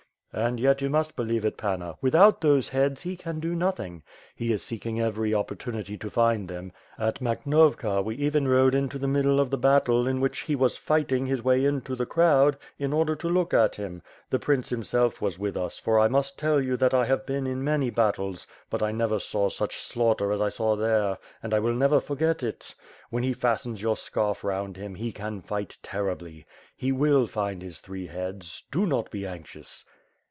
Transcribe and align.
"And 0.33 0.61
yet, 0.61 0.81
you 0.81 0.89
must 0.89 1.17
believe 1.17 1.43
it, 1.43 1.57
Panna; 1.57 1.95
without 1.99 2.39
those 2.39 2.69
heads, 2.69 3.01
he 3.01 3.17
can 3.17 3.41
do 3.41 3.53
nothing. 3.53 4.01
He 4.33 4.53
is 4.53 4.63
seeking 4.63 5.01
every 5.01 5.33
opportunity 5.33 5.97
to 5.97 6.09
find 6.09 6.47
them. 6.47 6.71
At 6.97 7.19
Makhnovka, 7.19 8.01
we 8.01 8.15
even 8.15 8.47
rode 8.47 8.73
into 8.73 8.97
the 8.97 9.09
middle 9.09 9.41
of 9.41 9.49
the 9.49 9.57
battle, 9.57 10.07
in 10.07 10.21
which 10.21 10.39
he 10.39 10.55
was 10.55 10.77
fighting 10.77 11.25
his 11.25 11.43
way 11.43 11.65
in 11.65 11.81
the 11.85 12.05
crowd, 12.05 12.57
in 12.79 12.93
order 12.93 13.13
to 13.13 13.27
look 13.27 13.53
at 13.53 13.75
him. 13.75 14.01
The 14.29 14.39
prince 14.39 14.69
himself 14.69 15.19
was 15.21 15.37
with 15.37 15.57
us, 15.57 15.77
for 15.77 15.99
I 15.99 16.07
must 16.07 16.39
tell 16.39 16.61
you 16.61 16.77
that 16.77 16.93
I 16.93 17.03
have 17.07 17.25
been 17.25 17.45
in 17.45 17.61
many 17.61 17.89
battles, 17.89 18.47
but 18.69 18.81
I 18.81 18.93
never 18.93 19.19
saw 19.19 19.49
such 19.49 19.81
slaughter 19.83 20.31
as 20.31 20.39
I 20.39 20.47
saw 20.47 20.77
there, 20.77 21.17
and 21.43 21.53
I 21.53 21.59
will 21.59 21.73
never 21.75 21.99
forget 21.99 22.41
it. 22.41 22.73
VVlien 23.11 23.23
he 23.25 23.33
fastens 23.33 23.81
your 23.81 23.97
scarf 23.97 24.45
round 24.45 24.77
him, 24.77 24.95
he 24.95 25.11
can 25.11 25.41
fight 25.41 25.77
terribly. 25.83 26.45
He 26.77 26.93
will 26.93 27.27
find 27.27 27.61
his 27.61 27.79
three 27.81 28.07
heads. 28.07 28.63
Do 28.71 28.85
not 28.85 29.11
be 29.11 29.27
anxious." 29.27 29.83